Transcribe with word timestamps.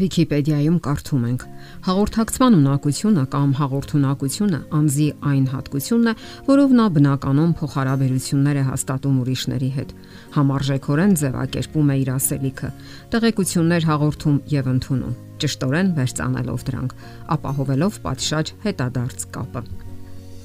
Վիկիպեդիայում 0.00 0.76
կարդում 0.84 1.24
ենք. 1.28 1.42
Հաղորդակցման 1.86 2.56
ունակությունը 2.56 3.24
կամ 3.34 3.50
հաղորդունակությունը 3.60 4.60
անձի 4.78 5.06
այն 5.30 5.44
հատկությունն 5.52 6.10
է, 6.10 6.14
որով 6.48 6.74
նա 6.80 6.86
բնականon 6.96 7.50
փոխհարաբերություններ 7.60 8.60
է 8.60 8.64
հաստատում 8.70 9.18
ուրիշների 9.20 9.70
հետ։ 9.76 9.92
Համարժեքորեն 10.36 11.12
ձևակերպում 11.20 11.90
է 11.90 11.96
իր 12.00 12.10
ասելիքը, 12.16 12.70
տեղեկություններ 13.12 13.88
հաղորդում 13.90 14.38
եւ 14.56 14.70
ընդունում, 14.74 15.18
ճշտորեն 15.40 15.92
վերցանելով 16.00 16.64
դրանք, 16.70 16.96
ապահովելով 17.36 18.00
պատշաճ 18.08 18.54
հետադարձ 18.64 19.28
կապը։ 19.36 19.64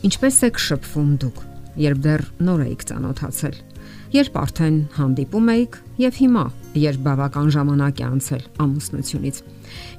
Ինչպես 0.05 0.35
եք 0.49 0.59
շփվում 0.65 1.15
դուք, 1.25 1.39
երբ 1.85 2.03
դեռ 2.05 2.27
նոր 2.45 2.67
եք 2.75 2.85
ծանոթացել 2.91 3.63
երբ 4.15 4.37
արդեն 4.39 4.77
հանդիպում 4.95 5.49
եք 5.55 5.77
եւ 5.99 6.19
հիմա, 6.21 6.43
երբ 6.75 7.01
բավական 7.05 7.47
ժամանակ 7.55 8.01
է 8.01 8.05
անցել 8.05 8.43
ամուսնությունից։ 8.65 9.37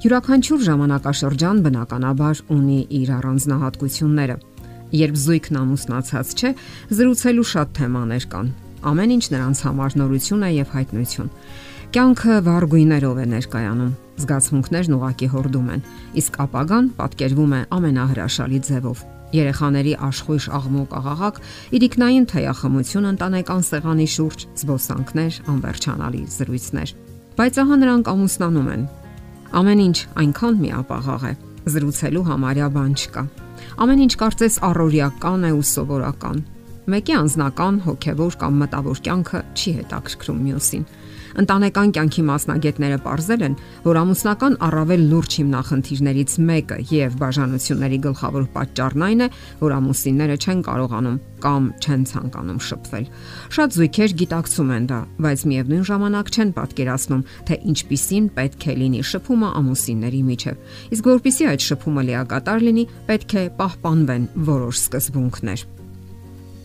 Յուրաքանչյուր 0.03 0.61
ժամանակաշրջան 0.67 1.61
բնականաբար 1.67 2.41
ունի 2.57 2.79
իր 2.99 3.09
առանձնահատկությունները։ 3.17 4.37
Երբ 4.97 5.15
զույգն 5.23 5.59
ամուսնացած 5.61 6.35
չէ, 6.37 6.51
զրուցելու 6.97 7.47
շատ 7.51 7.73
թեմաներ 7.81 8.27
կան։ 8.31 8.53
Ամեն 8.87 9.13
ինչ 9.17 9.25
նրանց 9.33 9.63
համար 9.67 9.97
նորություն 10.03 10.47
է 10.47 10.51
եւ 10.57 10.73
հայտնություն։ 10.77 11.33
Կյանքը 11.97 12.39
վառ 12.47 12.65
գույներով 12.71 13.17
է 13.17 13.27
ներկայանում, 13.33 13.93
զգացմունքներն 14.21 14.97
ուղակի 14.97 15.29
հորդում 15.33 15.69
են, 15.75 15.85
իսկ 16.23 16.41
ապագան 16.47 16.89
պատկերվում 16.99 17.53
է 17.57 17.61
ամենահրաշալի 17.77 18.65
ձևով 18.67 19.16
երեխաների 19.35 19.93
աշխույժ 20.07 20.45
աղմուկ 20.57 20.93
աղաղակ, 20.97 21.39
իրիկնային 21.77 22.25
թեյախմություն 22.31 23.09
ընտանեկան 23.11 23.63
սեղանի 23.67 24.07
շուրջ, 24.13 24.45
զբոսանքներ, 24.61 25.39
անվերջանալի 25.51 26.21
զրույցներ։ 26.37 26.93
Բայց 27.37 27.59
ահա 27.63 27.75
նրանք 27.83 28.11
ամուսնանում 28.13 28.69
են։ 28.77 28.85
Ամեն 29.57 29.81
ինչ 29.87 29.97
այնքան 30.21 30.55
միապաղաղ 30.63 31.25
է, 31.27 31.33
զրուցելու 31.67 32.27
համարյա 32.27 32.67
բան 32.77 32.93
չկա։ 32.97 33.23
Ամեն 33.83 34.03
ինչ 34.07 34.13
կարծես 34.21 34.55
առօրյական 34.67 35.43
է 35.47 35.51
ու 35.57 35.65
սովորական։ 35.71 36.37
Մեկի 36.87 37.13
անznական, 37.17 37.79
հոգևոր 37.83 38.35
կամ 38.41 38.59
մտավոր 38.63 38.99
կյանքը 39.07 39.39
չի 39.59 39.71
հետաքրքրում 39.77 40.43
մյուսին։ 40.47 40.83
Ընտանեկան 41.37 41.91
կյանքի 41.93 42.23
մասնագետները 42.25 42.95
ողրզել 43.05 43.43
են, 43.45 43.55
որ 43.85 43.97
ամուսնական 44.01 44.55
առավել 44.67 45.03
լուրջ 45.11 45.35
հիմնախնդիրներից 45.37 46.31
մեկը 46.47 46.77
եւ 46.89 47.17
բաժանությունների 47.21 47.99
գլխավոր 48.07 48.47
պատճառն 48.55 49.05
այն 49.07 49.21
է, 49.21 49.27
որ 49.61 49.75
ամուսինները 49.77 50.37
չեն 50.41 50.63
կարողանում 50.65 51.19
կամ 51.45 51.69
չեն 51.77 52.07
ցանկանում 52.09 52.61
շփվել։ 52.67 53.05
Շատ 53.53 53.77
զույգեր 53.77 54.17
գիտակցում 54.23 54.73
են 54.77 54.89
դա, 54.89 54.99
բայց 55.21 55.45
միևնույն 55.53 55.85
ժամանակ 55.93 56.33
չեն 56.33 56.53
պատկերացնում, 56.57 57.23
թե 57.45 57.59
ինչպիսին 57.77 58.29
պետք 58.33 58.67
է 58.67 58.77
լինի 58.81 59.05
շփումը 59.13 59.53
ամուսինների 59.61 60.21
միջև։ 60.33 60.75
Իսկ 60.97 61.09
որpիսի 61.13 61.49
այդ 61.53 61.65
շփումը 61.69 62.07
լիակատար 62.09 62.65
լինի, 62.65 62.89
պետք 63.13 63.37
է 63.37 63.47
պահպանվեն 63.61 64.29
որոշ 64.49 64.83
սկզբունքներ։ 64.87 65.65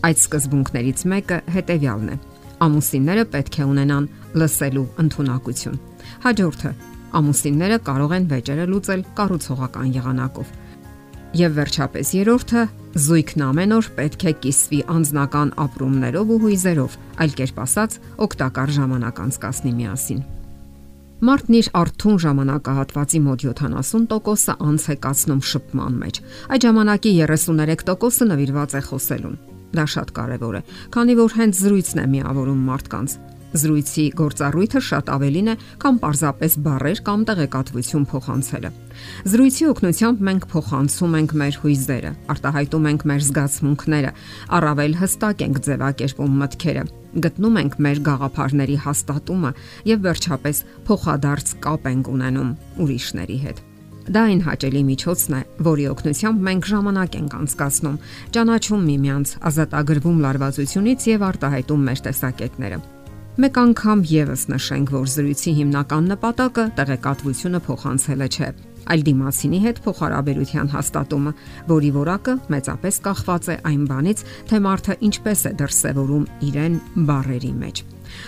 Այդ 0.03 0.23
սկզբունքներից 0.23 1.09
մեկը 1.13 1.43
հետեւյալն 1.53 2.15
է 2.17 2.32
ամուսինները 2.63 3.23
պետք 3.33 3.59
է 3.59 3.67
ունենան 3.73 4.09
լսելու 4.39 4.87
ընտունակություն։ 5.03 5.79
Հաջորդը. 6.23 6.71
Ամուսինները 7.13 7.79
կարող 7.87 8.13
են 8.17 8.27
վեճերը 8.33 8.67
լուծել 8.73 9.01
կառուցողական 9.17 9.89
եղանակով։ 9.93 10.53
Եվ 11.33 11.53
վերջապես 11.57 12.09
երրորդը. 12.13 12.63
Զույգն 13.03 13.43
ամեն 13.47 13.71
օր 13.73 13.87
պետք 13.97 14.23
է 14.29 14.33
կիսվի 14.43 14.79
անznական 14.93 15.51
ապրումներով 15.63 16.33
ու 16.33 16.37
հույզերով, 16.43 16.97
այլ 17.25 17.33
կերպ 17.39 17.61
ասած, 17.63 17.95
օգտակար 18.27 18.73
ժամանակ 18.77 19.21
անցկасնի 19.23 19.73
միասին։ 19.79 20.21
Մարդն 21.23 21.57
իր 21.57 21.71
արթուն 21.79 22.19
ժամանակահատվածի 22.25 23.23
մոտ 23.29 23.47
70%-ը 23.47 24.57
անց 24.67 24.85
է 24.93 24.97
կացնում 25.07 25.41
շփման 25.53 25.97
մեջ։ 26.03 26.21
Այդ 26.53 26.67
ժամանակի 26.67 27.15
33%-ը 27.23 28.29
նվիրված 28.33 28.77
է 28.77 28.85
խոսելուն։ 28.91 29.41
Դա 29.73 29.85
շատ 29.89 30.15
կարևոր 30.17 30.57
է, 30.59 30.65
քանի 30.93 31.13
որ 31.19 31.37
հենց 31.39 31.61
զրույցն 31.63 32.03
է 32.03 32.09
միավորում 32.13 32.65
մարդկանց։ 32.69 33.15
Զրույցի 33.53 34.03
գործառույթը 34.17 34.79
շատ 34.81 35.09
ավելին 35.13 35.49
է, 35.51 35.55
քան 35.81 35.97
պարզապես 36.01 36.53
բառեր 36.65 37.01
կամ 37.05 37.25
տեղեկատվություն 37.29 38.05
փոխանցելը։ 38.09 38.71
Զրույցի 39.29 39.67
օգնությամբ 39.69 40.23
մենք 40.29 40.47
փոխանցում 40.53 41.17
ենք 41.19 41.35
մեր 41.41 41.59
հույզերը, 41.63 42.13
արտահայտում 42.33 42.87
ենք 42.89 43.05
մեր 43.13 43.21
զգացմունքները, 43.29 44.13
առավել 44.57 44.97
հստակ 45.03 45.43
ենք 45.45 45.61
ձևակերպում 45.69 46.39
մտքերը, 46.43 46.87
գտնում 47.27 47.59
ենք 47.61 47.77
մեր 47.85 48.01
գաղափարների 48.09 48.79
հաստատումը 48.87 49.53
եւ 49.93 50.01
վերջապես 50.07 50.63
փոխադարձ 50.89 51.53
կապ 51.67 51.93
ենք 51.93 52.09
ունենում 52.17 52.57
ուրիշների 52.81 53.37
հետ։ 53.45 53.63
Դա 54.03 54.21
այն 54.27 54.41
հաճելի 54.43 54.81
միջոցն 54.83 55.35
է, 55.37 55.41
որի 55.63 55.83
օգնությամբ 55.93 56.41
մենք 56.43 56.65
ժամանակ 56.67 57.13
ենք 57.19 57.35
անցկացնում, 57.37 57.93
ճանաչում 58.35 58.81
միմյանց, 58.89 59.29
ազատագրվում 59.47 60.17
լարվածությունից 60.23 61.05
եւ 61.07 61.23
արտահայտում 61.29 61.85
մեր 61.87 62.01
տեսակետները։ 62.07 62.79
Մեկ 63.43 63.59
անգամ 63.63 64.01
եւս 64.11 64.43
նշենք, 64.51 64.91
որ 64.93 65.07
զրույցի 65.13 65.53
հիմնական 65.59 66.09
նպատակը 66.11 66.65
տեղեկատվությունը 66.77 67.61
փոխանցելը 67.63 68.27
չէ, 68.27 68.49
այլ 68.83 69.05
դիմացինի 69.07 69.61
հետ 69.63 69.79
փոխհարաբերության 69.87 70.69
հաստատումը, 70.73 71.33
որի 71.71 71.93
որակը 71.95 72.35
մեծապես 72.53 72.99
կախված 73.07 73.49
է 73.53 73.57
այն 73.71 73.87
բանից, 73.93 74.25
թե 74.51 74.61
մարդը 74.67 74.99
ինչպես 75.07 75.45
է 75.47 75.53
դրսևորում 75.63 76.27
իրեն 76.51 76.77
բարերի 77.07 77.53
մեջ։ 77.63 77.81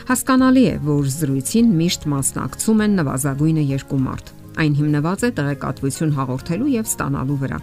Հասկանալի 0.10 0.66
է, 0.72 0.74
որ 0.88 1.14
զրույցին 1.20 1.78
միշտ 1.84 2.10
մասնակցում 2.16 2.84
են 2.88 3.00
նվազագույնը 3.04 3.68
երկու 3.76 4.02
մարդ 4.08 4.36
Այն 4.56 4.76
հիմնված 4.80 5.24
է 5.28 5.30
տեղեկատվություն 5.36 6.12
հաղորդելու 6.16 6.70
եւ 6.72 6.86
ստանալու 6.88 7.38
վրա։ 7.42 7.58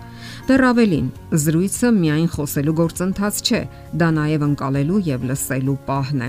Դեռ 0.49 0.65
ավելին, 0.69 1.07
զրույցը 1.43 1.93
միայն 1.97 2.27
խոսելու 2.35 2.75
գործընթաց 2.83 3.39
չէ, 3.43 3.61
դա 4.03 4.09
նաեւ 4.19 4.45
ընկալելու 4.49 5.01
եւ 5.09 5.25
լսելու 5.31 5.79
պահն 5.89 6.27
է։ 6.27 6.29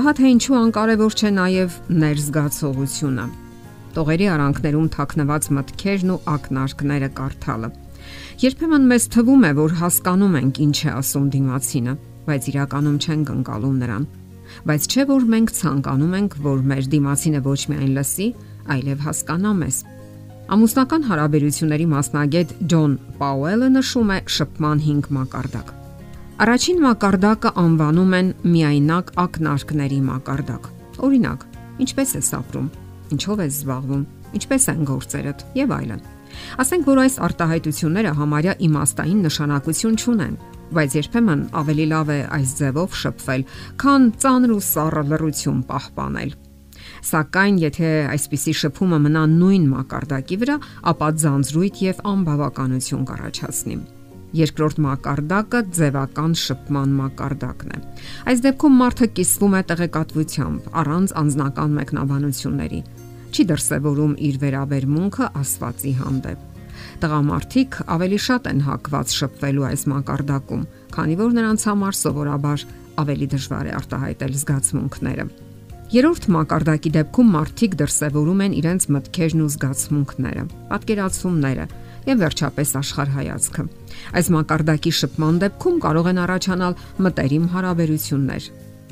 Ահա 0.00 0.14
թե 0.18 0.32
ինչու 0.34 0.58
անկարևոր 0.60 1.14
չէ 1.20 1.30
նաեւ 1.38 1.78
ներզգացողությունը։ 2.00 3.26
Տողերի 3.90 4.26
արանքներում 4.34 4.90
թաքնված 4.94 5.46
մտքերն 5.60 6.10
ու 6.14 6.20
ակնարկները 6.34 7.08
կարդալը։ 7.20 7.70
Երբեմն 8.40 8.86
մեզ 8.90 9.06
թվում 9.14 9.42
է, 9.46 9.50
որ 9.60 9.72
հասկանում 9.80 10.36
ենք 10.40 10.60
ինչ 10.64 10.78
է 10.80 10.90
ասում 11.00 11.26
դիմացինը, 11.34 11.94
բայց 12.26 12.46
իրականում 12.50 12.98
չենք 13.04 13.32
ընկալում 13.34 13.76
նրան։ 13.82 14.06
Բայց 14.66 14.86
չէ 14.90 15.04
որ 15.10 15.26
մենք 15.34 15.52
ցանկանում 15.60 16.14
ենք, 16.20 16.36
որ 16.46 16.62
մեր 16.70 16.88
դիմացինը 16.94 17.40
ոչ 17.46 17.60
միայն 17.70 17.92
լսի, 17.98 18.28
այլև 18.74 19.04
հասկանա 19.06 19.52
մեզ։ 19.60 19.76
Ամուսնական 20.50 21.04
հարաբերությունների 21.06 21.84
մասնագետ 21.86 22.52
Ջոն 22.70 22.94
Պաուելը 23.20 23.66
նշում 23.70 24.08
է 24.10 24.16
շփման 24.34 24.80
5 24.86 25.12
մակարդակ։ 25.14 25.68
Առաջին 26.42 26.80
մակարդակը 26.84 27.52
անվանում 27.62 28.16
են 28.18 28.32
միայնակ 28.54 29.12
ակնարկների 29.24 30.00
մակարդակ։ 30.08 30.66
Օրինակ, 31.06 31.46
ինչպես 31.86 32.16
ես 32.18 32.32
ապրում, 32.40 32.66
ինչով 33.14 33.44
ես 33.46 33.60
զբաղվում, 33.60 34.04
ինչպես 34.40 34.68
են 34.74 34.82
գործերդ 34.90 35.46
եւ 35.60 35.78
այլն։ 35.78 36.04
Ասենք 36.66 36.90
որ 36.90 37.04
այս 37.06 37.22
արտահայտությունները 37.30 38.18
համարյա 38.18 38.58
իմաստային 38.66 39.24
նշանակություն 39.30 39.98
չունեն, 40.02 40.38
բայց 40.74 41.00
երբեմն 41.04 41.48
ավելի 41.62 41.90
լավ 41.94 42.14
է 42.18 42.20
այս 42.40 42.58
ձևով 42.58 43.00
շփվել, 43.06 43.50
քան 43.86 44.14
ծանր 44.18 44.58
ու 44.58 44.62
սառը 44.74 45.10
լռություն 45.14 45.66
պահպանել 45.70 46.38
Սակայն 47.00 47.56
եթե 47.62 47.90
այսպիսի 48.12 48.52
շփումը 48.60 48.98
մնա 49.06 49.22
նույն 49.30 49.64
մակարդակի 49.70 50.36
վրա, 50.42 50.56
ապա 50.92 51.08
ձանձրույթ 51.22 51.80
եւ 51.86 52.02
անբավականություն 52.10 53.06
կառաջացնի։ 53.08 53.76
Երկրորդ 54.40 54.76
մակարդակը 54.84 55.60
ձևական 55.74 56.34
շփման 56.38 56.92
մակարդակն 57.00 57.72
է։ 57.74 57.80
Այս 58.30 58.42
դեպքում 58.44 58.76
մարդը 58.80 59.08
կիսվում 59.16 59.56
է 59.58 59.62
տեղեկատվությամբ 59.70 60.68
առանց 60.82 61.14
անznական 61.24 61.74
մեկնաբանությունների։ 61.80 62.80
Չի 63.30 63.46
դրսևորում 63.50 64.14
իր 64.30 64.38
վերաբերմունքը 64.44 65.30
ասվածի 65.40 65.92
հանդեպ։ 66.04 66.46
Տղամարդիկ 67.00 67.76
ավելի 67.96 68.18
շատ 68.26 68.48
են 68.50 68.64
հակված 68.70 69.14
շփվելու 69.18 69.68
այս 69.70 69.84
մակարդակում, 69.90 70.64
քանի 70.94 71.20
որ 71.20 71.36
նրանց 71.40 71.66
համար 71.70 72.00
սովորաբար 72.00 72.66
ավելի 73.00 73.30
դժվար 73.34 73.70
է 73.70 73.76
արտահայտել 73.80 74.36
զգացմունքները։ 74.40 75.49
Երորդ 75.90 76.26
մակարդակի 76.30 76.90
դեպքում 76.94 77.30
մարդիկ 77.34 77.72
դրսևորում 77.80 78.42
են 78.44 78.52
իրենց 78.60 78.84
մտքերն 78.94 79.40
ու 79.42 79.46
զգացմունքները, 79.50 80.42
պատկերացումները 80.70 81.64
եւ 82.06 82.20
վերջապես 82.22 82.74
աշխարհայացքը։ 82.80 83.64
Այս 84.20 84.28
մակարդակի 84.36 84.92
շփման 85.00 85.40
դեպքում 85.42 85.80
կարող 85.82 86.10
են 86.12 86.20
առաջանալ 86.24 86.76
մտերիմ 87.06 87.48
հարաբերություններ։ 87.56 88.46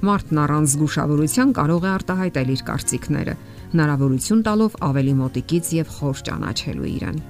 Մարդն 0.09 0.43
առանց 0.43 0.75
զգուշավորության 0.75 1.53
կարող 1.59 1.87
է 1.87 1.91
արտահայտել 1.95 2.51
իր 2.59 2.63
կարծիքները, 2.67 3.35
հնարավորություն 3.79 4.43
տալով 4.49 4.79
ավելի 4.89 5.15
մոտիկից 5.23 5.71
եւ 5.79 5.93
խոր 5.99 6.23
ճանաչելու 6.29 6.91
իրեն։ 6.99 7.21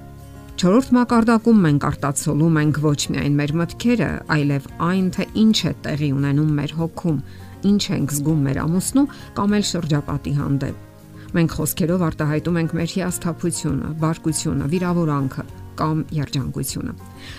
Չորրորդ 0.59 0.89
մակարդակում 0.97 1.59
մենք 1.63 1.85
արտացոլում 1.87 2.57
ենք 2.59 2.79
ոչ 2.83 2.99
միայն 3.13 3.35
մեր 3.39 3.51
մտքերը, 3.59 4.09
այլև 4.33 4.65
այն, 4.89 5.05
թե 5.15 5.27
ինչ 5.39 5.57
է 5.69 5.71
տեղի 5.85 6.09
ունենում 6.19 6.49
մեր 6.57 6.73
հոգում, 6.79 7.21
ինչ 7.67 7.83
ենք 7.95 8.13
զգում 8.19 8.43
մեր 8.47 8.59
ամուսնու 8.63 9.05
կամ 9.39 9.55
էլ 9.59 9.65
շրջապատի 9.69 10.33
հանդեպ։ 10.39 10.85
Մենք 11.29 11.55
խոսքերով 11.59 12.03
արտահայտում 12.09 12.59
ենք 12.59 12.71
մեր 12.79 12.93
հիասթափությունը, 12.95 13.89
բարկությունը, 14.01 14.69
վիրավորանքը 14.73 15.43
կամ 15.79 15.99
երջանկությունը։ 16.15 16.93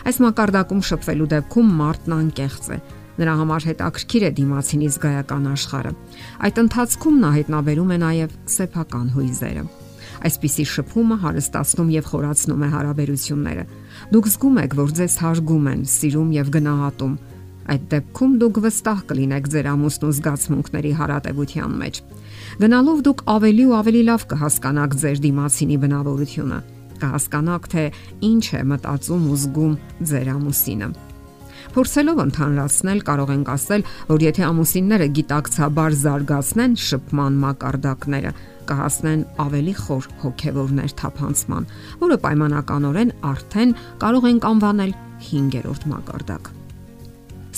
Այս 0.07 0.21
մակարդակում 0.25 0.83
շփվելու 0.91 1.29
դեպքում 1.35 1.73
մարդն 1.81 2.15
անկեղծ 2.21 2.69
է։ 2.71 2.79
Նրա 3.21 3.35
համար 3.41 3.67
հետաքրքիր 3.69 4.25
է 4.25 4.31
դիմացինի 4.39 4.89
զգայական 4.95 5.49
աշխարհը։ 5.51 5.93
Այդ 6.47 6.61
ընթացքում 6.63 7.19
նա 7.21 7.31
հայտնաբերում 7.37 7.91
է 7.91 7.99
նաև 8.01 8.37
սեփական 8.55 9.11
հույզերը։ 9.17 9.65
Այսպիսի 10.21 10.65
շփումը 10.71 11.17
հարստացնում 11.21 11.91
եւ 11.97 12.09
խորացնում 12.11 12.65
է 12.65 12.69
հարաբերությունները։ 12.75 13.65
Դուք 14.15 14.27
զգում 14.31 14.59
եք, 14.61 14.75
որ 14.81 14.91
ձեզ 15.01 15.15
հարգում 15.21 15.69
են, 15.71 15.85
սիրում 15.91 16.33
եւ 16.37 16.51
գնահատում, 16.57 17.15
Այդ 17.71 17.83
դեպքում 17.93 18.33
դուք 18.41 18.61
վստահ 18.65 19.03
կլինեք 19.11 19.49
ձեր 19.53 19.67
ամուսնու 19.71 20.12
զգացմունքների 20.17 20.93
հարատեվության 21.01 21.77
մեջ։ 21.81 22.01
Գնալով 22.61 23.03
դուք 23.07 23.23
ավելի 23.35 23.65
ու 23.69 23.77
ավելի 23.81 24.03
լավ 24.11 24.25
կհասկանաք 24.33 24.97
ձեր 25.05 25.21
դիմացինի 25.27 25.77
բնավորությունը։ 25.85 26.59
Կհասկանաք, 27.01 27.71
թե 27.75 27.85
ինչ 28.31 28.45
է 28.61 28.65
մտածում 28.71 29.31
ու 29.31 29.39
զգում 29.45 29.79
ձեր 30.11 30.35
ամուսինը։ 30.35 30.91
Փորձելով 31.71 32.21
ընդհանրացնել 32.25 33.01
կարող 33.07 33.31
ենք 33.31 33.51
ասել, 33.55 33.85
որ 34.11 34.25
եթե 34.27 34.43
ամուսինները 34.49 35.07
գիտակցաբար 35.21 35.97
զարգացնեն 36.03 36.77
շփման 36.85 37.37
մակարդակները, 37.45 38.33
կհասնեն 38.71 39.27
ավելի 39.47 39.75
խոր 39.81 40.09
հոգևոր 40.25 40.73
ներթափանցման, 40.81 41.69
որը 42.05 42.23
պայմանականորեն 42.27 43.12
արդեն 43.35 43.77
կարող 44.03 44.33
ենք 44.35 44.49
անվանել 44.55 44.97
5-րդ 45.31 45.87
մակարդակ։ 45.95 46.57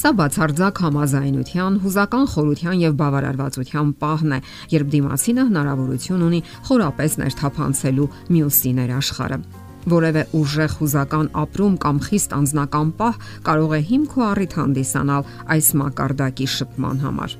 Սա 0.02 0.10
բացարձակ 0.18 0.78
համաձայնության, 0.82 1.74
հուզական 1.78 2.24
խորության 2.32 2.80
եւ 2.82 2.94
բավարարվածության 2.98 3.90
պահն 4.00 4.32
է, 4.34 4.38
երբ 4.72 4.88
դիմացինը 4.94 5.42
հնարավորություն 5.46 6.24
ունի 6.26 6.40
խորապես 6.66 7.12
ներթափանցելու 7.20 8.06
մյուսի 8.34 8.72
ներաշխարը։ 8.78 9.38
Որևէ 9.92 10.24
ուժեղ 10.40 10.74
հուզական 10.80 11.28
ապրում 11.42 11.76
կամ 11.84 12.00
խիստ 12.06 12.34
անznական 12.34 12.90
պահ 12.98 13.20
կարող 13.46 13.76
է 13.78 13.80
հիմք 13.92 14.16
ու 14.18 14.24
առիթ 14.26 14.56
հանդիսանալ 14.58 15.30
այս 15.54 15.68
մակարդակի 15.82 16.48
շփման 16.56 16.98
համար։ 17.06 17.36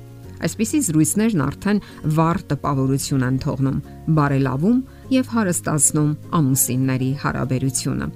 Այսպիսի 0.47 0.79
զրույցներն 0.87 1.43
արդեն 1.47 1.83
վառ 2.15 2.39
տպավորություն 2.53 3.25
են 3.27 3.41
թողնում, 3.43 3.81
բարելավում 4.19 4.79
եւ 5.17 5.33
հարստացնում 5.35 6.15
ամուսինների 6.39 7.11
հարաբերությունը։ 7.27 8.07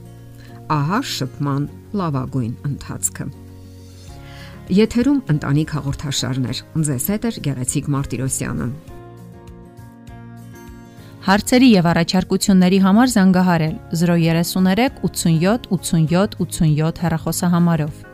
Ահա 0.77 1.01
շփման 1.17 1.67
լավագույն 1.99 2.55
ընթացքը։ 2.71 3.46
Եթերում 4.67 5.19
ընտանիք 5.31 5.69
հաղորդաշարներ։ 5.77 6.57
Ձեզ 6.87 7.05
հետ 7.13 7.25
է 7.27 7.29
Գեղեցիկ 7.45 7.85
Մարտիրոսյանը։ 7.93 8.65
Հարցերի 11.27 11.69
եւ 11.71 11.87
առաջարկությունների 11.91 12.81
համար 12.83 13.13
զանգահարել 13.13 13.77
033 14.01 14.99
87 15.07 15.71
87 15.71 16.37
87 16.43 17.01
հեռախոսահամարով։ 17.07 18.06